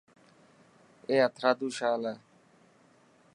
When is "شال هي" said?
1.77-2.15